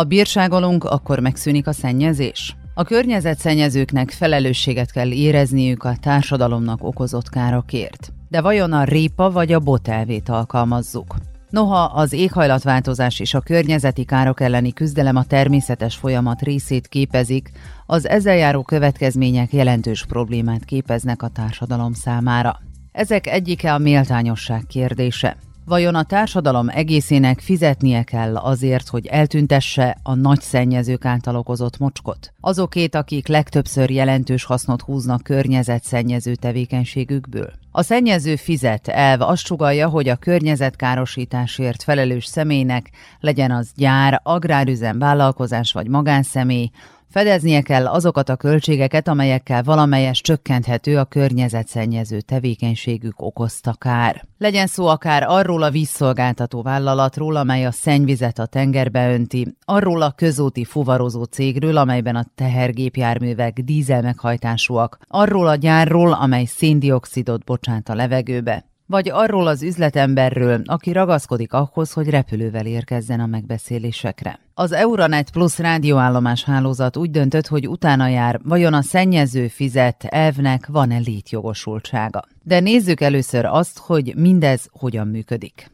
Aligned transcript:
Ha 0.00 0.06
bírságolunk, 0.06 0.84
akkor 0.84 1.18
megszűnik 1.18 1.66
a 1.66 1.72
szennyezés? 1.72 2.56
A 2.74 2.84
környezetszennyezőknek 2.84 4.10
felelősséget 4.10 4.92
kell 4.92 5.10
érezniük 5.10 5.82
a 5.82 5.96
társadalomnak 6.00 6.84
okozott 6.84 7.28
károkért. 7.28 8.12
De 8.28 8.40
vajon 8.40 8.72
a 8.72 8.84
répa 8.84 9.30
vagy 9.30 9.52
a 9.52 9.58
botelvét 9.58 10.28
alkalmazzuk? 10.28 11.14
Noha 11.50 11.84
az 11.84 12.12
éghajlatváltozás 12.12 13.20
és 13.20 13.34
a 13.34 13.40
környezeti 13.40 14.04
károk 14.04 14.40
elleni 14.40 14.72
küzdelem 14.72 15.16
a 15.16 15.24
természetes 15.24 15.96
folyamat 15.96 16.42
részét 16.42 16.88
képezik, 16.88 17.50
az 17.86 18.08
ezzel 18.08 18.36
járó 18.36 18.62
következmények 18.62 19.52
jelentős 19.52 20.06
problémát 20.06 20.64
képeznek 20.64 21.22
a 21.22 21.28
társadalom 21.28 21.92
számára. 21.92 22.58
Ezek 22.92 23.26
egyike 23.26 23.74
a 23.74 23.78
méltányosság 23.78 24.64
kérdése. 24.66 25.36
Vajon 25.70 25.94
a 25.94 26.02
társadalom 26.02 26.68
egészének 26.68 27.40
fizetnie 27.40 28.02
kell 28.02 28.36
azért, 28.36 28.88
hogy 28.88 29.06
eltüntesse 29.06 29.96
a 30.02 30.14
nagy 30.14 30.40
szennyezők 30.40 31.04
által 31.04 31.36
okozott 31.36 31.78
mocskot? 31.78 32.32
Azokét, 32.40 32.94
akik 32.94 33.26
legtöbbször 33.28 33.90
jelentős 33.90 34.44
hasznot 34.44 34.82
húznak 34.82 35.22
környezetszennyező 35.22 36.34
tevékenységükből? 36.34 37.52
A 37.70 37.82
szennyező 37.82 38.36
fizet 38.36 38.88
elv 38.88 39.20
azt 39.20 39.44
sugalja, 39.44 39.88
hogy 39.88 40.08
a 40.08 40.16
környezetkárosításért 40.16 41.82
felelős 41.82 42.24
személynek 42.24 42.90
legyen 43.20 43.50
az 43.50 43.70
gyár, 43.76 44.20
agrárüzem, 44.22 44.98
vállalkozás 44.98 45.72
vagy 45.72 45.88
magánszemély, 45.88 46.70
Fedeznie 47.10 47.60
kell 47.60 47.86
azokat 47.86 48.28
a 48.28 48.36
költségeket, 48.36 49.08
amelyekkel 49.08 49.62
valamelyes 49.62 50.20
csökkenthető 50.20 50.98
a 50.98 51.04
környezetszennyező 51.04 52.20
tevékenységük 52.20 53.22
okozta 53.22 53.74
kár. 53.78 54.24
Legyen 54.38 54.66
szó 54.66 54.86
akár 54.86 55.22
arról 55.22 55.62
a 55.62 55.70
vízszolgáltató 55.70 56.62
vállalatról, 56.62 57.36
amely 57.36 57.66
a 57.66 57.70
szennyvizet 57.70 58.38
a 58.38 58.46
tengerbe 58.46 59.12
önti, 59.12 59.56
arról 59.64 60.02
a 60.02 60.10
közúti 60.10 60.64
fuvarozó 60.64 61.24
cégről, 61.24 61.76
amelyben 61.76 62.16
a 62.16 62.26
tehergépjárművek 62.34 63.60
dízel 63.60 64.02
meghajtásúak, 64.02 64.98
arról 65.08 65.48
a 65.48 65.54
gyárról, 65.54 66.12
amely 66.12 66.44
széndiokszidot 66.44 67.44
bocsát 67.44 67.88
a 67.88 67.94
levegőbe, 67.94 68.69
vagy 68.90 69.10
arról 69.10 69.46
az 69.46 69.62
üzletemberről, 69.62 70.62
aki 70.64 70.92
ragaszkodik 70.92 71.52
ahhoz, 71.52 71.92
hogy 71.92 72.08
repülővel 72.08 72.66
érkezzen 72.66 73.20
a 73.20 73.26
megbeszélésekre. 73.26 74.38
Az 74.54 74.72
Euronet 74.72 75.30
Plus 75.30 75.58
rádióállomás 75.58 76.44
hálózat 76.44 76.96
úgy 76.96 77.10
döntött, 77.10 77.46
hogy 77.46 77.68
utána 77.68 78.08
jár, 78.08 78.40
vajon 78.44 78.74
a 78.74 78.82
szennyező 78.82 79.48
fizet 79.48 80.04
elvnek 80.04 80.66
van-e 80.66 80.98
létjogosultsága. 80.98 82.24
De 82.42 82.60
nézzük 82.60 83.00
először 83.00 83.44
azt, 83.44 83.78
hogy 83.78 84.14
mindez 84.16 84.68
hogyan 84.72 85.08
működik. 85.08 85.70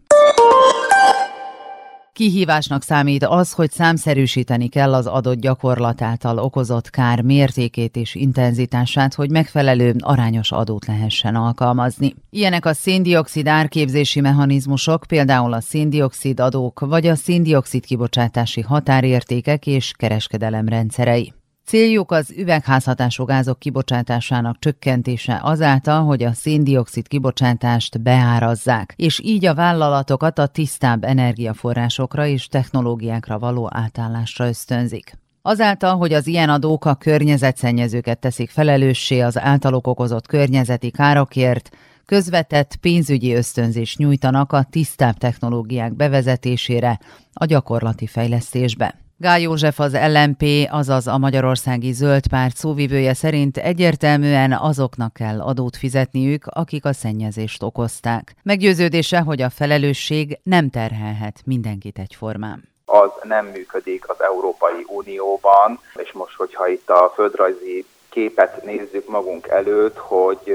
Kihívásnak 2.16 2.82
számít 2.82 3.24
az, 3.24 3.52
hogy 3.52 3.70
számszerűsíteni 3.70 4.68
kell 4.68 4.94
az 4.94 5.06
adott 5.06 5.40
gyakorlat 5.40 6.02
által 6.02 6.38
okozott 6.38 6.90
kár 6.90 7.22
mértékét 7.22 7.96
és 7.96 8.14
intenzitását, 8.14 9.14
hogy 9.14 9.30
megfelelő 9.30 9.94
arányos 9.98 10.52
adót 10.52 10.86
lehessen 10.86 11.34
alkalmazni. 11.34 12.14
Ilyenek 12.30 12.66
a 12.66 12.72
széndiokszid 12.72 13.46
árképzési 13.46 14.20
mechanizmusok, 14.20 15.04
például 15.08 15.52
a 15.52 15.60
széndiokszid 15.60 16.40
adók 16.40 16.80
vagy 16.80 17.06
a 17.06 17.14
széndiokszid 17.14 17.84
kibocsátási 17.84 18.60
határértékek 18.60 19.66
és 19.66 19.92
kereskedelem 19.96 20.68
rendszerei. 20.68 21.32
Céljuk 21.66 22.10
az 22.10 22.30
üvegházhatású 22.36 23.24
gázok 23.24 23.58
kibocsátásának 23.58 24.58
csökkentése 24.58 25.40
azáltal, 25.42 26.04
hogy 26.04 26.22
a 26.22 26.32
széndiokszid 26.32 27.08
kibocsátást 27.08 28.00
beárazzák, 28.00 28.94
és 28.96 29.20
így 29.24 29.46
a 29.46 29.54
vállalatokat 29.54 30.38
a 30.38 30.46
tisztább 30.46 31.04
energiaforrásokra 31.04 32.26
és 32.26 32.46
technológiákra 32.46 33.38
való 33.38 33.68
átállásra 33.72 34.46
ösztönzik. 34.46 35.18
Azáltal, 35.42 35.96
hogy 35.96 36.12
az 36.12 36.26
ilyen 36.26 36.48
adók 36.48 36.84
a 36.84 36.94
környezetszennyezőket 36.94 38.18
teszik 38.18 38.50
felelőssé 38.50 39.20
az 39.20 39.38
általuk 39.38 39.86
okozott 39.86 40.26
környezeti 40.26 40.90
károkért, 40.90 41.70
közvetett 42.04 42.76
pénzügyi 42.76 43.34
ösztönzés 43.34 43.96
nyújtanak 43.96 44.52
a 44.52 44.66
tisztább 44.70 45.16
technológiák 45.16 45.94
bevezetésére, 45.94 46.98
a 47.32 47.44
gyakorlati 47.44 48.06
fejlesztésbe. 48.06 49.05
Gál 49.18 49.40
József 49.40 49.80
az 49.80 49.92
LMP, 49.92 50.68
azaz 50.70 51.06
a 51.06 51.18
Magyarországi 51.18 51.92
Zöld 51.92 52.26
Párt 52.28 52.56
szóvivője 52.56 53.14
szerint 53.14 53.56
egyértelműen 53.56 54.52
azoknak 54.52 55.12
kell 55.12 55.40
adót 55.40 55.76
fizetniük, 55.76 56.44
akik 56.46 56.84
a 56.84 56.92
szennyezést 56.92 57.62
okozták. 57.62 58.34
Meggyőződése, 58.42 59.20
hogy 59.20 59.42
a 59.42 59.50
felelősség 59.50 60.38
nem 60.42 60.70
terhelhet 60.70 61.40
mindenkit 61.44 61.98
egyformán 61.98 62.74
az 62.86 63.10
nem 63.22 63.46
működik 63.46 64.08
az 64.08 64.20
Európai 64.20 64.84
Unióban, 64.86 65.80
és 65.94 66.12
most, 66.12 66.36
hogyha 66.36 66.68
itt 66.68 66.90
a 66.90 67.12
földrajzi 67.14 67.84
képet 68.08 68.64
nézzük 68.64 69.08
magunk 69.08 69.46
előtt, 69.48 69.96
hogy 69.96 70.54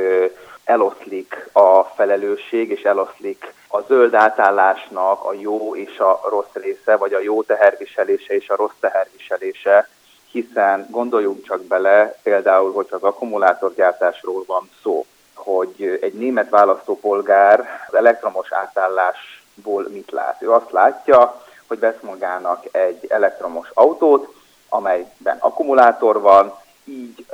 eloszlik 0.63 1.49
a 1.51 1.83
felelősség, 1.83 2.69
és 2.69 2.81
eloszlik 2.81 3.53
a 3.71 3.81
zöld 3.87 4.13
átállásnak 4.13 5.23
a 5.23 5.33
jó 5.33 5.75
és 5.75 5.99
a 5.99 6.19
rossz 6.29 6.53
része, 6.53 6.95
vagy 6.95 7.13
a 7.13 7.19
jó 7.19 7.43
teherviselése 7.43 8.33
és 8.33 8.49
a 8.49 8.55
rossz 8.55 8.79
teherviselése, 8.79 9.89
hiszen 10.31 10.87
gondoljunk 10.89 11.43
csak 11.43 11.61
bele, 11.63 12.15
például, 12.23 12.73
hogy 12.73 12.87
az 12.89 13.03
akkumulátorgyártásról 13.03 14.43
van 14.47 14.69
szó, 14.83 15.05
hogy 15.33 15.99
egy 16.01 16.13
német 16.13 16.49
választópolgár 16.49 17.85
az 17.87 17.93
elektromos 17.95 18.51
átállásból 18.51 19.87
mit 19.89 20.11
lát? 20.11 20.41
Ő 20.41 20.51
azt 20.51 20.71
látja, 20.71 21.41
hogy 21.67 21.79
vesz 21.79 22.01
magának 22.01 22.65
egy 22.71 23.05
elektromos 23.09 23.69
autót, 23.73 24.33
amelyben 24.69 25.37
akkumulátor 25.39 26.21
van, 26.21 26.53
így 26.83 27.25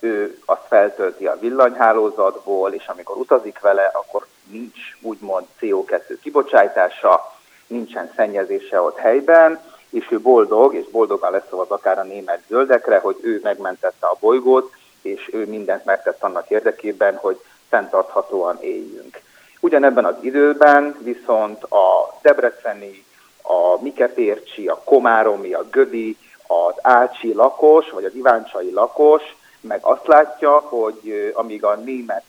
ő 0.00 0.38
azt 0.44 0.66
feltölti 0.68 1.26
a 1.26 1.38
villanyhálózatból, 1.38 2.72
és 2.72 2.86
amikor 2.86 3.16
utazik 3.16 3.60
vele, 3.60 3.90
akkor 3.92 4.26
nincs 4.50 4.78
úgymond 5.00 5.46
CO2 5.60 6.16
kibocsátása, 6.22 7.32
nincsen 7.66 8.12
szennyezése 8.16 8.80
ott 8.80 8.96
helyben, 8.96 9.60
és 9.90 10.06
ő 10.10 10.20
boldog, 10.20 10.74
és 10.74 10.84
boldogan 10.90 11.32
lesz 11.32 11.50
az 11.50 11.70
akár 11.70 11.98
a 11.98 12.02
német 12.02 12.42
zöldekre, 12.48 12.98
hogy 12.98 13.16
ő 13.22 13.40
megmentette 13.42 14.06
a 14.06 14.16
bolygót, 14.20 14.72
és 15.02 15.30
ő 15.32 15.46
mindent 15.46 15.84
megtett 15.84 16.22
annak 16.22 16.50
érdekében, 16.50 17.16
hogy 17.16 17.40
fenntarthatóan 17.68 18.58
éljünk. 18.60 19.20
Ugyanebben 19.60 20.04
az 20.04 20.14
időben 20.20 20.96
viszont 21.02 21.62
a 21.62 22.18
debreceni, 22.22 23.04
a 23.42 23.82
Mikepércsi, 23.82 24.66
a 24.66 24.80
Komáromi, 24.84 25.52
a 25.52 25.68
Gödi, 25.70 26.16
az 26.46 26.74
Ácsi 26.82 27.32
lakos, 27.34 27.90
vagy 27.90 28.04
az 28.04 28.14
Iváncsai 28.14 28.72
lakos 28.72 29.22
meg 29.60 29.78
azt 29.82 30.06
látja, 30.06 30.58
hogy 30.58 31.32
amíg 31.34 31.64
a 31.64 31.74
német 31.74 32.24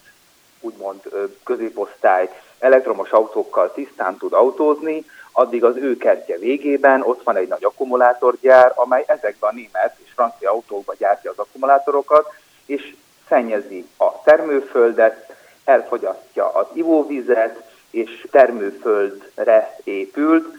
úgymond 0.65 1.01
középosztály 1.43 2.29
elektromos 2.59 3.11
autókkal 3.11 3.73
tisztán 3.73 4.17
tud 4.17 4.33
autózni, 4.33 5.05
addig 5.31 5.63
az 5.63 5.75
ő 5.75 5.97
kertje 5.97 6.37
végében 6.37 7.01
ott 7.01 7.23
van 7.23 7.35
egy 7.35 7.47
nagy 7.47 7.63
akkumulátorgyár, 7.63 8.71
amely 8.75 9.03
ezekben 9.07 9.49
a 9.49 9.53
német 9.53 9.95
és 10.03 10.11
francia 10.15 10.51
autókba 10.51 10.93
gyártja 10.97 11.31
az 11.31 11.39
akkumulátorokat, 11.39 12.33
és 12.65 12.95
szennyezi 13.27 13.87
a 13.97 14.21
termőföldet, 14.23 15.35
elfogyasztja 15.65 16.53
az 16.53 16.65
ivóvizet, 16.73 17.63
és 17.89 18.27
termőföldre 18.31 19.77
épült, 19.83 20.57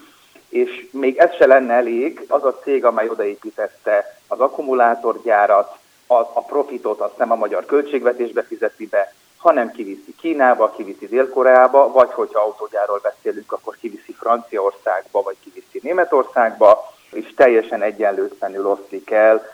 és 0.49 0.87
még 0.93 1.17
ez 1.17 1.35
se 1.35 1.47
lenne 1.47 1.75
elég, 1.75 2.25
az 2.29 2.45
a 2.45 2.59
cég, 2.59 2.85
amely 2.85 3.09
odaépítette 3.09 4.19
az 4.29 4.41
akkumulátorgyárat, 4.41 5.77
az, 6.07 6.27
a 6.33 6.41
profitot 6.41 7.01
azt 7.01 7.19
nem 7.19 7.33
a 7.33 7.35
magyar 7.35 7.65
költségvetésbe 7.65 8.43
fizeti 8.43 8.87
be, 8.87 9.13
hanem 9.47 9.71
kiviszi 9.71 10.15
Kínába, 10.21 10.71
kiviszi 10.71 11.07
Dél-Koreába, 11.07 11.93
vagy 11.93 12.13
hogyha 12.13 12.41
autógyáról 12.41 13.01
beszélünk, 13.03 13.53
akkor 13.53 13.77
kiviszi 13.81 14.13
Franciaországba, 14.13 15.23
vagy 15.23 15.37
kiviszi 15.45 15.81
Németországba, 15.83 16.95
és 17.11 17.35
teljesen 17.37 17.83
egyenlőtlenül 17.83 18.67
oszlik 18.67 19.11
el, 19.11 19.47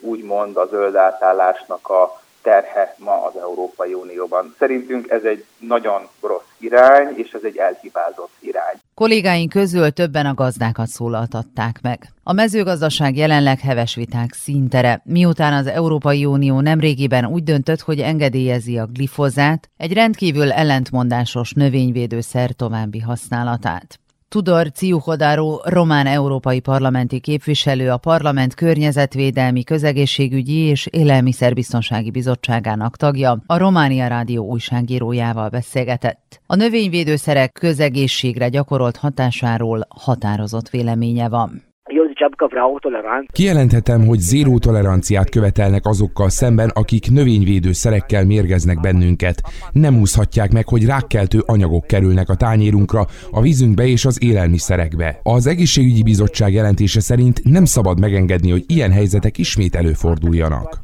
úgymond 0.00 0.56
a 0.56 0.66
zöld 0.66 0.94
átállásnak 0.94 1.88
a 1.88 2.21
terhe 2.42 2.94
ma 2.98 3.24
az 3.26 3.36
Európai 3.36 3.94
Unióban. 3.94 4.54
Szerintünk 4.58 5.10
ez 5.10 5.22
egy 5.24 5.44
nagyon 5.58 6.08
rossz 6.20 6.42
irány, 6.58 7.12
és 7.16 7.32
ez 7.32 7.40
egy 7.44 7.56
elhibázott 7.56 8.32
irány. 8.40 8.74
Kollégáink 8.94 9.50
közül 9.50 9.90
többen 9.90 10.26
a 10.26 10.34
gazdákat 10.34 10.86
szólaltatták 10.86 11.78
meg. 11.82 12.08
A 12.22 12.32
mezőgazdaság 12.32 13.16
jelenleg 13.16 13.60
heves 13.60 13.94
viták 13.94 14.32
színtere, 14.32 15.02
miután 15.04 15.52
az 15.52 15.66
Európai 15.66 16.24
Unió 16.24 16.60
nemrégiben 16.60 17.26
úgy 17.26 17.42
döntött, 17.42 17.80
hogy 17.80 18.00
engedélyezi 18.00 18.78
a 18.78 18.86
glifozát, 18.86 19.68
egy 19.76 19.92
rendkívül 19.92 20.52
ellentmondásos 20.52 21.52
növényvédőszer 21.52 22.50
további 22.50 22.98
használatát. 22.98 24.00
Tudor 24.32 24.70
Ciuhodáró, 24.70 25.60
román 25.64 26.06
európai 26.06 26.60
parlamenti 26.60 27.20
képviselő, 27.20 27.90
a 27.90 27.96
Parlament 27.96 28.54
Környezetvédelmi, 28.54 29.62
Közegészségügyi 29.62 30.58
és 30.58 30.86
Élelmiszerbiztonsági 30.86 32.10
Bizottságának 32.10 32.96
tagja, 32.96 33.42
a 33.46 33.56
Románia 33.56 34.06
Rádió 34.06 34.44
újságírójával 34.44 35.48
beszélgetett. 35.48 36.40
A 36.46 36.54
növényvédőszerek 36.54 37.52
közegészségre 37.52 38.48
gyakorolt 38.48 38.96
hatásáról 38.96 39.86
határozott 39.88 40.68
véleménye 40.68 41.28
van. 41.28 41.71
Kijelenthetem, 43.32 44.06
hogy 44.06 44.18
zéró 44.18 44.58
toleranciát 44.58 45.30
követelnek 45.30 45.86
azokkal 45.86 46.28
szemben, 46.28 46.70
akik 46.74 47.10
növényvédőszerekkel 47.10 48.24
mérgeznek 48.24 48.80
bennünket. 48.80 49.42
Nem 49.72 50.00
úszhatják 50.00 50.52
meg, 50.52 50.68
hogy 50.68 50.86
rákkeltő 50.86 51.38
anyagok 51.46 51.86
kerülnek 51.86 52.28
a 52.28 52.34
tányérunkra, 52.34 53.06
a 53.30 53.40
vízünkbe 53.40 53.84
és 53.86 54.04
az 54.04 54.18
élelmiszerekbe. 54.22 55.20
Az 55.22 55.46
egészségügyi 55.46 56.02
bizottság 56.02 56.52
jelentése 56.52 57.00
szerint 57.00 57.40
nem 57.44 57.64
szabad 57.64 58.00
megengedni, 58.00 58.50
hogy 58.50 58.64
ilyen 58.66 58.92
helyzetek 58.92 59.38
ismét 59.38 59.74
előforduljanak. 59.74 60.80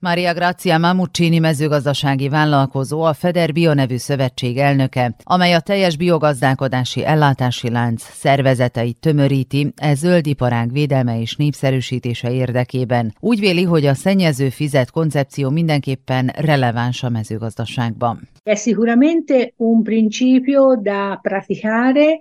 Maria 0.00 0.34
Grazia 0.34 0.78
Mamuccini 0.78 1.38
mezőgazdasági 1.38 2.28
vállalkozó, 2.28 3.02
a 3.02 3.12
Feder 3.12 3.52
Bio 3.52 3.74
nevű 3.74 3.96
szövetség 3.96 4.58
elnöke, 4.58 5.14
amely 5.22 5.54
a 5.54 5.60
teljes 5.60 5.96
biogazdálkodási 5.96 7.04
ellátási 7.04 7.70
lánc 7.70 8.02
szervezeteit 8.02 8.96
tömöríti, 9.00 9.72
e 9.76 9.94
zöld 9.94 10.26
iparág 10.26 10.72
védelme 10.72 11.20
és 11.20 11.36
népszerűsítése 11.36 12.32
érdekében. 12.32 13.14
Úgy 13.20 13.40
véli, 13.40 13.62
hogy 13.62 13.86
a 13.86 13.94
szennyező 13.94 14.48
fizet 14.48 14.90
koncepció 14.90 15.50
mindenképpen 15.50 16.32
releváns 16.36 17.02
a 17.02 17.08
mezőgazdaságban. 17.08 18.28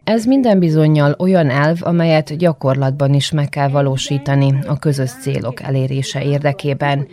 Ez 0.04 0.26
minden 0.26 0.60
bizonyal 0.60 1.16
olyan 1.20 1.50
elv, 1.50 1.78
amelyet 1.82 2.38
gyakorlatban 2.38 3.14
is 3.14 3.32
meg 3.32 3.50
kell 3.50 3.70
valósítani 3.70 4.54
a 4.68 4.80
közös 4.80 5.12
célok 5.12 5.62
elérése 5.62 6.24
érdekében. 6.24 7.08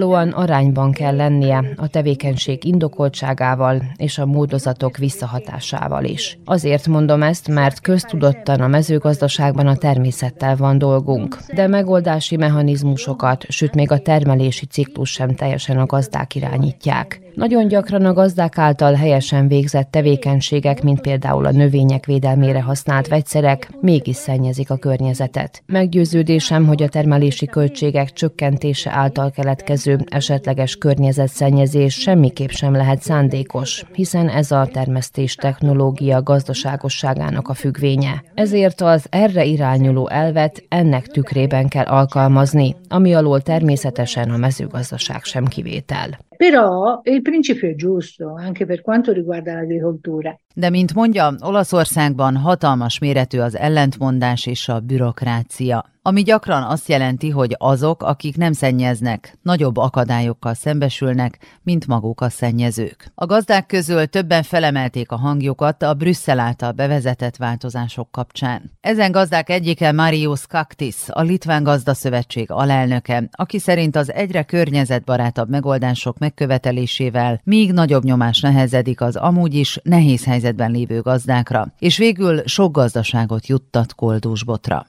Nyilvánvalóan 0.00 0.42
arányban 0.42 0.92
kell 0.92 1.16
lennie 1.16 1.64
a 1.76 1.88
tevékenység 1.88 2.64
indokoltságával 2.64 3.82
és 3.96 4.18
a 4.18 4.26
módozatok 4.26 4.96
visszahatásával 4.96 6.04
is. 6.04 6.38
Azért 6.44 6.86
mondom 6.86 7.22
ezt, 7.22 7.48
mert 7.48 7.80
köztudottan 7.80 8.60
a 8.60 8.66
mezőgazdaságban 8.66 9.66
a 9.66 9.76
természettel 9.76 10.56
van 10.56 10.78
dolgunk, 10.78 11.38
de 11.54 11.66
megoldási 11.66 12.36
mechanizmusokat, 12.36 13.44
sőt 13.48 13.74
még 13.74 13.90
a 13.90 13.98
termelési 13.98 14.66
ciklus 14.66 15.10
sem 15.10 15.34
teljesen 15.34 15.78
a 15.78 15.86
gazdák 15.86 16.34
irányítják. 16.34 17.20
Nagyon 17.34 17.68
gyakran 17.68 18.04
a 18.04 18.12
gazdák 18.12 18.58
által 18.58 18.94
helyesen 18.94 19.48
végzett 19.48 19.90
tevékenységek, 19.90 20.82
mint 20.82 21.00
például 21.00 21.46
a 21.46 21.50
növények 21.50 22.06
védelmére 22.06 22.62
használt 22.62 23.08
vegyszerek, 23.08 23.70
mégis 23.80 24.16
szennyezik 24.16 24.70
a 24.70 24.76
környezetet. 24.76 25.62
Meggyőződésem, 25.66 26.66
hogy 26.66 26.82
a 26.82 26.88
termelési 26.88 27.46
költségek 27.46 28.12
csökkentése 28.12 28.90
által 28.90 29.30
keletkező 29.30 29.89
esetleges 30.06 30.76
környezetszennyezés 30.76 31.94
semmiképp 31.94 32.48
sem 32.48 32.72
lehet 32.72 33.02
szándékos, 33.02 33.84
hiszen 33.92 34.28
ez 34.28 34.50
a 34.50 34.68
termesztés 34.72 35.34
technológia 35.34 36.22
gazdaságosságának 36.22 37.48
a 37.48 37.54
függvénye. 37.54 38.22
Ezért 38.34 38.80
az 38.80 39.06
erre 39.10 39.44
irányuló 39.44 40.08
elvet 40.08 40.64
ennek 40.68 41.06
tükrében 41.06 41.68
kell 41.68 41.84
alkalmazni, 41.84 42.76
ami 42.88 43.14
alól 43.14 43.40
természetesen 43.40 44.30
a 44.30 44.36
mezőgazdaság 44.36 45.24
sem 45.24 45.44
kivétel. 45.44 46.29
Però 46.40 47.02
il 47.04 47.20
principio 47.20 47.68
è 47.68 47.74
giusto 47.74 48.34
anche 48.34 48.64
per 48.64 48.80
quanto 48.80 49.12
riguarda 49.12 49.52
l'agricoltura. 49.52 50.34
De 50.54 50.70
mint 50.70 50.94
mondja, 50.94 51.34
Olaszországban 51.40 52.36
hatalmas 52.36 52.98
méretű 52.98 53.38
az 53.38 53.56
ellentmondás 53.56 54.46
és 54.46 54.68
a 54.68 54.80
bürokrácia, 54.80 55.84
ami 56.02 56.22
gyakran 56.22 56.62
azt 56.62 56.88
jelenti, 56.88 57.30
hogy 57.30 57.54
azok, 57.58 58.02
akik 58.02 58.36
nem 58.36 58.52
szennyeznek, 58.52 59.38
nagyobb 59.42 59.76
akadályokkal 59.76 60.54
szembesülnek, 60.54 61.38
mint 61.62 61.86
maguk 61.86 62.20
a 62.20 62.28
szennyezők. 62.28 63.10
A 63.14 63.26
gazdák 63.26 63.66
közül 63.66 64.06
többen 64.06 64.42
felemelték 64.42 65.10
a 65.10 65.16
hangjukat 65.16 65.82
a 65.82 65.94
Brüsszel 65.94 66.38
által 66.38 66.72
bevezetett 66.72 67.36
változások 67.36 68.10
kapcsán. 68.10 68.70
Ezen 68.80 69.10
gazdák 69.10 69.50
egyike 69.50 69.92
Marius 69.92 70.46
Kaktis, 70.46 70.96
a 71.08 71.22
Litván 71.22 71.62
Gazdaszövetség 71.62 72.50
alelnöke, 72.50 73.28
aki 73.30 73.58
szerint 73.58 73.96
az 73.96 74.12
egyre 74.12 74.42
környezetbarátabb 74.42 75.48
megoldások 75.48 76.18
megkövetelésével 76.30 77.40
még 77.44 77.72
nagyobb 77.72 78.04
nyomás 78.04 78.40
nehezedik 78.40 79.00
az 79.00 79.16
amúgy 79.16 79.54
is 79.54 79.78
nehéz 79.82 80.24
helyzet 80.24 80.38
helyzetben 80.40 80.70
lévő 80.70 81.00
gazdákra, 81.00 81.72
és 81.78 81.96
végül 81.96 82.42
sok 82.46 82.72
gazdaságot 82.72 83.46
juttat 83.46 83.94
koldúsbotra. 83.94 84.86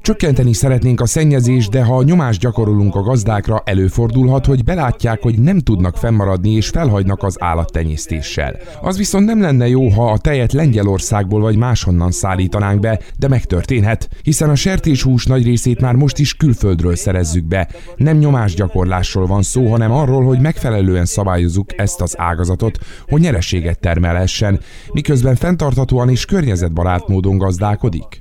Csökkenteni 0.00 0.52
szeretnénk 0.52 1.00
a 1.00 1.06
szennyezést, 1.06 1.70
de 1.70 1.84
ha 1.84 2.02
nyomást 2.02 2.40
gyakorolunk 2.40 2.94
a 2.94 3.02
gazdákra, 3.02 3.62
előfordulhat, 3.64 4.46
hogy 4.46 4.64
belátják, 4.64 5.22
hogy 5.22 5.38
nem 5.38 5.58
tudnak 5.58 5.96
fennmaradni 5.96 6.50
és 6.50 6.68
felhagynak 6.68 7.22
az 7.22 7.36
állattenyésztéssel. 7.42 8.56
Az 8.82 8.96
viszont 8.96 9.26
nem 9.26 9.40
lenne 9.40 9.68
jó, 9.68 9.88
ha 9.88 10.10
a 10.10 10.18
tejet 10.18 10.52
Lengyelországból 10.52 11.40
vagy 11.40 11.56
máshonnan 11.56 12.10
szállítanánk 12.10 12.80
be, 12.80 13.00
de 13.18 13.28
megtörténhet, 13.28 14.08
hiszen 14.22 14.50
a 14.50 14.54
sertéshús 14.54 15.26
nagy 15.26 15.44
részét 15.44 15.80
már 15.80 15.94
most 15.94 16.18
is 16.18 16.34
külföldről 16.34 16.96
szerezzük 16.96 17.44
be. 17.44 17.68
Nem 17.96 18.16
nyomásgyakorlásról 18.16 19.26
van 19.26 19.42
szó, 19.42 19.66
hanem 19.66 19.92
arról, 19.92 20.24
hogy 20.24 20.40
megfelelően 20.40 21.04
szabályozzuk 21.04 21.78
ezt 21.78 22.00
az 22.00 22.14
ágazatot, 22.18 22.78
hogy 23.08 23.20
nyereséget 23.20 23.80
termelhessen, 23.80 24.60
miközben 24.92 25.34
fenntarthatóan 25.34 26.08
és 26.08 26.24
környezet 26.24 26.68
környezetbarát 26.74 27.08
módon 27.08 27.38
gazdálkodik? 27.38 28.18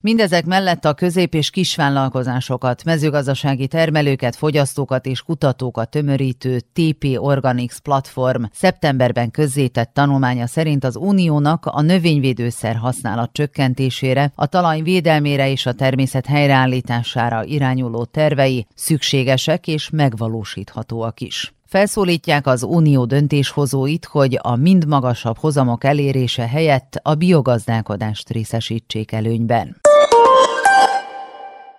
Mindezek 0.00 0.44
mellett 0.44 0.84
a 0.84 0.94
közép- 0.94 1.34
és 1.34 1.50
kisvállalkozásokat, 1.50 2.84
mezőgazdasági 2.84 3.66
termelőket, 3.66 4.36
fogyasztókat 4.36 5.06
és 5.06 5.22
kutatókat 5.22 5.90
tömörítő 5.90 6.58
TP 6.72 7.04
Organics 7.16 7.78
platform 7.78 8.42
szeptemberben 8.52 9.30
közzétett 9.30 9.90
tanulmánya 9.94 10.46
szerint 10.46 10.84
az 10.84 10.96
Uniónak 10.96 11.66
a 11.66 11.80
növényvédőszer 11.80 12.76
használat 12.76 13.32
csökkentésére, 13.32 14.32
a 14.34 14.46
talaj 14.46 14.80
védelmére 14.80 15.50
és 15.50 15.66
a 15.66 15.72
természet 15.72 16.26
helyreállítására 16.26 17.44
irányuló 17.44 18.04
tervei 18.04 18.66
szükségesek 18.74 19.66
és 19.66 19.90
megvalósíthatóak 19.90 21.20
is. 21.20 21.54
Felszólítják 21.76 22.46
az 22.46 22.62
unió 22.62 23.04
döntéshozóit, 23.04 24.04
hogy 24.04 24.38
a 24.42 24.56
mind 24.56 24.86
magasabb 24.86 25.38
hozamok 25.38 25.84
elérése 25.84 26.48
helyett 26.48 27.00
a 27.02 27.14
biogazdálkodást 27.14 28.30
részesítsék 28.30 29.12
előnyben. 29.12 29.80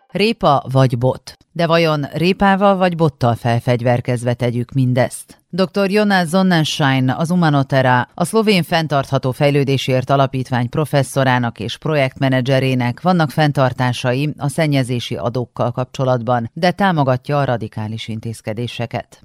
Répa 0.08 0.64
vagy 0.72 0.98
bot? 0.98 1.38
De 1.58 1.68
vajon 1.68 2.02
répával 2.14 2.78
vagy 2.78 2.96
bottal 2.96 3.36
felfegyverkezve 3.36 4.34
tegyük 4.34 4.72
mindezt? 4.72 5.38
Dr. 5.50 5.90
Jonas 5.90 6.30
Sonnenschein, 6.30 7.10
az 7.18 7.32
Umanotera, 7.32 8.08
a 8.14 8.26
szlovén 8.26 8.64
fenntartható 8.64 9.32
fejlődésért 9.32 10.10
alapítvány 10.10 10.70
professzorának 10.70 11.60
és 11.60 11.78
projektmenedzserének 11.78 13.02
vannak 13.02 13.30
fenntartásai 13.30 14.34
a 14.38 14.48
szennyezési 14.48 15.16
adókkal 15.16 15.72
kapcsolatban, 15.72 16.50
de 16.54 16.72
támogatja 16.72 17.40
a 17.40 17.46
radikális 17.46 18.08
intézkedéseket. 18.08 19.22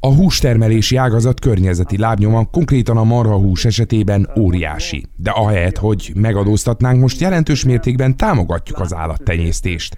A 0.00 0.14
hústermelési 0.14 0.96
ágazat 0.96 1.40
környezeti 1.40 1.98
lábnyoma 1.98 2.44
konkrétan 2.50 2.96
a 2.96 3.04
marhahús 3.04 3.64
esetében 3.64 4.28
óriási. 4.38 5.04
De 5.16 5.30
ahelyett, 5.30 5.76
hogy 5.76 6.10
megadóztatnánk, 6.14 7.00
most 7.00 7.20
jelentős 7.20 7.64
mértékben 7.64 7.91
támogatjuk 8.16 8.80
az 8.80 8.94
állattenyésztést. 8.94 9.96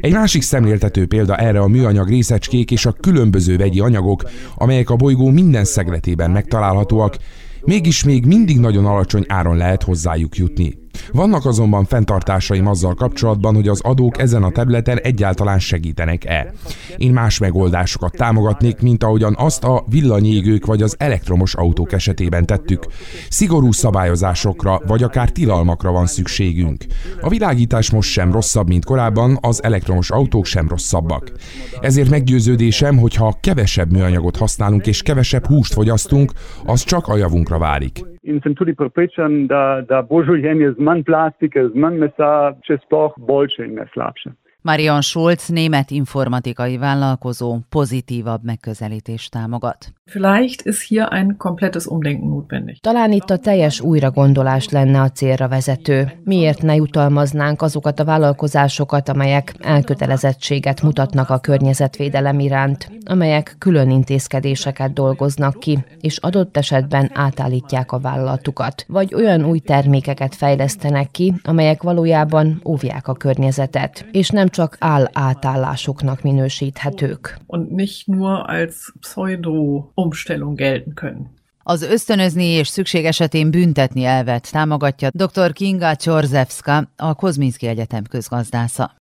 Egy 0.00 0.12
másik 0.12 0.42
szemléltető 0.42 1.06
példa 1.06 1.36
erre 1.36 1.60
a 1.60 1.68
műanyag 1.68 2.08
részecskék 2.08 2.70
és 2.70 2.86
a 2.86 2.92
különböző 2.92 3.56
vegyi 3.56 3.80
anyagok, 3.80 4.30
amelyek 4.54 4.90
a 4.90 4.96
bolygó 4.96 5.30
minden 5.30 5.64
szegletében 5.64 6.30
megtalálhatóak, 6.30 7.16
mégis 7.62 8.04
még 8.04 8.26
mindig 8.26 8.58
nagyon 8.58 8.86
alacsony 8.86 9.24
áron 9.28 9.56
lehet 9.56 9.82
hozzájuk 9.82 10.36
jutni. 10.36 10.85
Vannak 11.12 11.44
azonban 11.44 11.84
fenntartásaim 11.84 12.66
azzal 12.66 12.94
kapcsolatban, 12.94 13.54
hogy 13.54 13.68
az 13.68 13.80
adók 13.80 14.18
ezen 14.18 14.42
a 14.42 14.50
területen 14.50 14.98
egyáltalán 14.98 15.58
segítenek-e. 15.58 16.52
Én 16.96 17.12
más 17.12 17.38
megoldásokat 17.38 18.16
támogatnék, 18.16 18.80
mint 18.80 19.04
ahogyan 19.04 19.34
azt 19.38 19.64
a 19.64 19.84
villanyégők 19.88 20.66
vagy 20.66 20.82
az 20.82 20.94
elektromos 20.98 21.54
autók 21.54 21.92
esetében 21.92 22.46
tettük. 22.46 22.86
Szigorú 23.28 23.72
szabályozásokra 23.72 24.80
vagy 24.86 25.02
akár 25.02 25.30
tilalmakra 25.30 25.90
van 25.90 26.06
szükségünk. 26.06 26.84
A 27.20 27.28
világítás 27.28 27.90
most 27.90 28.10
sem 28.10 28.32
rosszabb, 28.32 28.68
mint 28.68 28.84
korábban, 28.84 29.38
az 29.40 29.62
elektromos 29.62 30.10
autók 30.10 30.44
sem 30.44 30.68
rosszabbak. 30.68 31.32
Ezért 31.80 32.10
meggyőződésem, 32.10 32.98
hogy 32.98 33.14
ha 33.14 33.38
kevesebb 33.40 33.92
műanyagot 33.92 34.36
használunk 34.36 34.86
és 34.86 35.02
kevesebb 35.02 35.46
húst 35.46 35.72
fogyasztunk, 35.72 36.32
az 36.64 36.84
csak 36.84 37.06
a 37.08 37.16
javunkra 37.16 37.58
válik. 37.58 38.15
In 38.26 38.40
sem 38.42 38.54
tudi 38.58 38.74
prepričan, 38.74 39.46
da, 39.46 39.82
da 39.88 40.02
bo 40.02 40.22
življenje 40.26 40.72
z 40.74 40.82
manj 40.88 41.04
plastike, 41.06 41.68
z 41.68 41.82
manj 41.84 42.00
mesa, 42.02 42.30
če 42.66 42.80
sploh 42.82 43.14
boljše 43.28 43.68
in 43.68 43.78
ne 43.78 43.86
slabše. 43.94 44.34
Marion 44.66 45.00
Schulz 45.00 45.48
német 45.48 45.90
informatikai 45.90 46.76
vállalkozó 46.76 47.58
pozitívabb 47.68 48.44
megközelítést 48.44 49.30
támogat. 49.30 49.92
Vielleicht 50.10 50.62
ist 50.62 50.82
hier 50.88 51.08
ein 51.12 51.36
komplettes 51.36 51.86
Umdenken 51.86 52.28
notwendig. 52.28 52.80
Talán 52.80 53.12
itt 53.12 53.30
a 53.30 53.38
teljes 53.38 53.80
újragondolás 53.80 54.68
lenne 54.68 55.00
a 55.00 55.10
célra 55.10 55.48
vezető. 55.48 56.12
Miért 56.24 56.62
ne 56.62 56.74
jutalmaznánk 56.74 57.62
azokat 57.62 58.00
a 58.00 58.04
vállalkozásokat, 58.04 59.08
amelyek 59.08 59.54
elkötelezettséget 59.60 60.82
mutatnak 60.82 61.30
a 61.30 61.38
környezetvédelem 61.38 62.38
iránt, 62.38 62.90
amelyek 63.04 63.54
külön 63.58 63.90
intézkedéseket 63.90 64.92
dolgoznak 64.92 65.58
ki, 65.58 65.84
és 66.00 66.16
adott 66.16 66.56
esetben 66.56 67.10
átállítják 67.14 67.92
a 67.92 67.98
vállalatukat, 67.98 68.84
vagy 68.88 69.14
olyan 69.14 69.44
új 69.44 69.58
termékeket 69.58 70.34
fejlesztenek 70.34 71.10
ki, 71.10 71.34
amelyek 71.44 71.82
valójában 71.82 72.60
óvják 72.64 73.08
a 73.08 73.14
környezetet, 73.14 74.06
és 74.12 74.28
nem 74.30 74.48
csak 74.56 74.76
áll 74.78 75.08
átállásoknak 75.12 76.22
minősíthetők. 76.22 77.38
Und 77.46 77.70
nicht 77.70 78.06
nur 78.06 78.44
als 78.46 78.92
Pseudo-Umstellung 79.00 80.56
gelten 80.56 80.94
können. 80.94 81.34
Az 81.68 81.82
ösztönözni 81.82 82.44
és 82.44 82.68
szükség 82.68 83.04
esetén 83.04 83.50
büntetni 83.50 84.04
elvet 84.04 84.52
támogatja 84.52 85.08
dr. 85.12 85.52
Kinga 85.52 85.96
Csorzewska, 85.96 86.82
a 86.96 87.14
Kozminski 87.14 87.66
Egyetem 87.66 88.02
közgazdásza. 88.10 88.94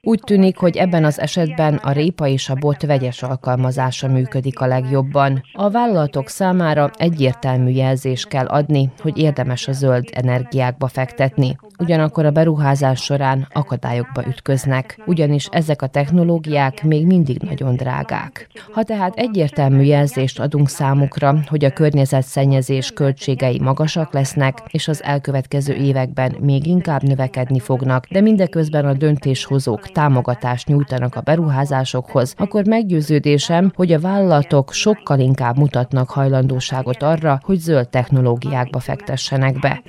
Úgy 0.00 0.20
tűnik, 0.24 0.56
hogy 0.56 0.76
ebben 0.76 1.04
az 1.04 1.20
esetben 1.20 1.74
a 1.74 1.92
répa 1.92 2.26
és 2.26 2.48
a 2.48 2.54
bot 2.54 2.82
vegyes 2.82 3.22
alkalmazása 3.22 4.08
működik 4.08 4.60
a 4.60 4.66
legjobban. 4.66 5.42
A 5.52 5.70
vállalatok 5.70 6.28
számára 6.28 6.90
egyértelmű 6.96 7.70
jelzést 7.70 8.28
kell 8.28 8.46
adni, 8.46 8.90
hogy 8.98 9.18
érdemes 9.18 9.68
a 9.68 9.72
zöld 9.72 10.08
energiákba 10.12 10.88
fektetni. 10.88 11.56
Ugyanakkor 11.78 12.24
a 12.24 12.30
beruházás 12.30 13.02
során 13.02 13.48
akadályokba 13.52 14.24
ütköznek, 14.26 14.98
ugyanis 15.06 15.46
ezek 15.46 15.82
a 15.82 15.86
technológiák 15.86 16.82
még 16.82 17.06
mindig 17.06 17.38
nagyon 17.38 17.76
drágák. 17.76 18.48
Ha 18.72 18.82
tehát 18.82 19.16
egyértelmű 19.16 19.82
jelzést 19.82 20.40
adunk 20.40 20.68
számukra, 20.68 21.34
hogy 21.46 21.64
a 21.64 21.70
környezetszennyezés 21.72 22.90
költségei 22.90 23.60
magasak 23.60 24.12
lesznek, 24.12 24.58
és 24.70 24.88
az 24.88 25.02
elkövetkező 25.02 25.74
években 25.74 26.36
még 26.40 26.66
inkább 26.66 27.02
növekedni 27.02 27.58
fognak, 27.58 28.06
de 28.10 28.20
mindeközben 28.20 28.84
a 28.84 28.92
döntéshozók 28.92 29.80
támogatást 29.80 30.68
nyújtanak 30.68 31.16
a 31.16 31.20
beruházásokhoz, 31.20 32.34
akkor 32.38 32.66
meggyőződésem, 32.66 33.72
hogy 33.74 33.92
a 33.92 34.00
vállalatok 34.00 34.72
sokkal 34.72 35.18
inkább 35.18 35.56
mutatnak 35.56 36.10
hajlandóságot 36.10 37.02
arra, 37.02 37.40
hogy 37.42 37.58
zöld 37.58 37.88
technológiákba 37.88 38.78
fektessenek 38.78 39.58
be 39.58 39.82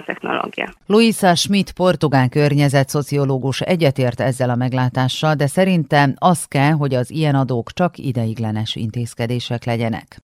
technológia. 0.00 0.74
Luisa 0.86 1.34
Schmidt, 1.34 1.72
portugál 1.72 2.28
környezet-szociológus 2.28 3.60
egyetért 3.60 4.20
ezzel 4.20 4.50
a 4.50 4.56
meglátással, 4.56 5.34
de 5.34 5.46
szerintem 5.46 6.14
az 6.18 6.44
kell, 6.44 6.70
hogy 6.70 6.94
az 6.94 7.10
ilyen 7.10 7.34
adók 7.34 7.72
csak 7.72 7.98
ideiglenes 7.98 8.74
intézkedések 8.74 9.64
legyenek. 9.64 10.22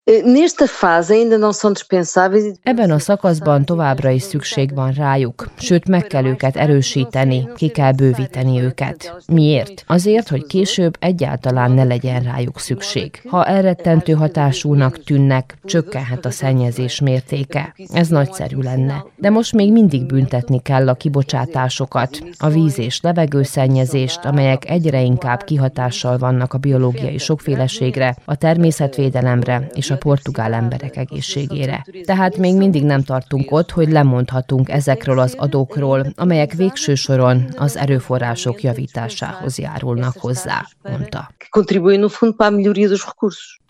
Ebben 2.64 2.92
a 2.92 3.00
szakaszban 3.00 3.66
továbbra 3.66 4.10
is 4.10 4.22
szükség 4.22 4.74
van 4.74 4.92
rájuk, 4.92 5.50
sőt 5.58 5.88
meg 5.88 6.04
kell 6.04 6.26
őket 6.26 6.56
erősíteni, 6.56 7.50
ki 7.56 7.68
kell 7.70 7.92
bővíteni 7.92 8.62
őket. 8.62 9.16
Miért? 9.28 9.84
Azért, 9.88 10.30
hogy 10.30 10.46
később 10.46 10.98
egyáltalán 11.00 11.72
ne 11.72 11.84
legyen 11.84 12.24
rájuk 12.24 12.60
szükség. 12.60 13.22
Ha 13.28 13.46
elrettentő 13.46 14.14
hatásúnak 14.14 15.04
tűnnek, 15.04 15.58
csökkenhet 15.64 16.26
a 16.26 16.32
szennyezés 16.32 17.00
mértéke. 17.00 17.76
Ez 17.94 18.08
nagyszerű 18.08 18.58
lenne. 18.58 19.06
De 19.16 19.30
most 19.30 19.54
még 19.56 19.72
mindig 19.72 20.06
büntetni 20.06 20.62
kell 20.62 20.90
a 20.90 20.94
kibocsátásokat, 20.94 22.24
a 22.38 22.50
víz- 22.50 22.78
és 22.78 23.02
levegőszennyezést, 23.02 24.26
amelyek 24.26 24.70
egyre 24.70 25.02
inkább 25.02 25.44
kihatással 25.44 26.18
vannak 26.18 26.54
a 26.54 26.58
biológiai 26.58 27.18
sokféleségre, 27.18 28.16
a 28.26 28.36
természetvédelemre 28.36 29.68
és 29.74 29.92
a 29.92 29.98
portugál 29.98 30.54
emberek 30.54 30.98
egészségére. 30.98 31.86
Tehát 32.06 32.38
még 32.38 32.56
mindig 32.56 32.84
nem 32.84 33.04
tartunk 33.04 33.52
ott, 33.52 33.72
hogy 33.72 33.92
lemondhatunk 33.92 34.70
ezekről 34.70 35.20
az 35.20 35.36
adókról, 35.38 36.06
amelyek 36.16 36.54
végső 36.54 36.96
soron 36.96 37.48
az 37.58 37.78
erőforrások 37.78 38.64
javításához 38.64 39.58
járulnak 39.58 40.16
hozzá, 40.18 40.68
mondta. 40.84 41.30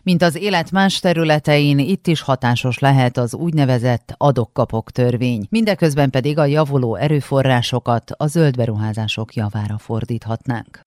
Mint 0.06 0.22
az 0.22 0.36
élet 0.36 0.72
más 0.72 1.00
területein, 1.00 1.80
itt 1.80 2.08
is 2.08 2.22
hatásos 2.22 2.80
lehet 2.80 3.18
az 3.18 3.34
úgynevezett 3.34 4.14
adokkapok 4.18 4.92
törvény. 4.92 5.46
Mindeközben 5.50 6.10
pedig 6.10 6.38
a 6.38 6.46
javuló 6.46 6.96
erőforrásokat 6.96 8.12
a 8.18 8.28
zöld 8.28 8.56
beruházások 8.56 9.34
javára 9.34 9.78
fordíthatnánk. 9.78 10.80